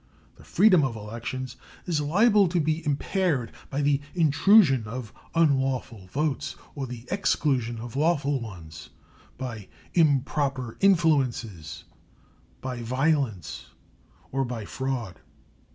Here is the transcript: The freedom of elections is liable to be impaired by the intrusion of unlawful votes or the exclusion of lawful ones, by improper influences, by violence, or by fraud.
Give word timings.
The 0.37 0.43
freedom 0.43 0.83
of 0.83 0.95
elections 0.95 1.57
is 1.85 2.01
liable 2.01 2.47
to 2.47 2.59
be 2.59 2.83
impaired 2.87 3.51
by 3.69 3.83
the 3.83 4.01
intrusion 4.15 4.87
of 4.87 5.13
unlawful 5.35 6.07
votes 6.07 6.55
or 6.73 6.87
the 6.87 7.05
exclusion 7.11 7.77
of 7.77 7.95
lawful 7.95 8.39
ones, 8.41 8.89
by 9.37 9.67
improper 9.93 10.75
influences, 10.79 11.83
by 12.61 12.81
violence, 12.81 13.67
or 14.31 14.43
by 14.43 14.65
fraud. 14.65 15.19